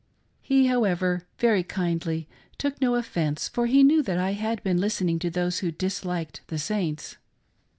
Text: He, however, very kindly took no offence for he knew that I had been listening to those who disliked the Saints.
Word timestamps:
He, 0.41 0.65
however, 0.65 1.27
very 1.37 1.61
kindly 1.61 2.27
took 2.57 2.81
no 2.81 2.95
offence 2.95 3.47
for 3.47 3.67
he 3.67 3.83
knew 3.83 4.01
that 4.01 4.17
I 4.17 4.31
had 4.31 4.63
been 4.63 4.79
listening 4.81 5.19
to 5.19 5.29
those 5.29 5.59
who 5.59 5.69
disliked 5.71 6.41
the 6.47 6.57
Saints. 6.57 7.17